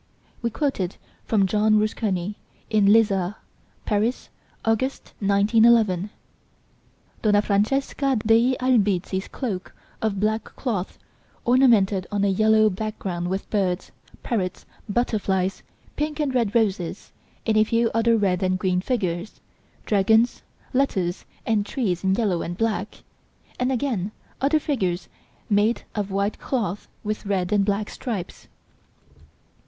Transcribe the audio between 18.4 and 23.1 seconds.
and green figures; dragons, letters and trees in yellow and black,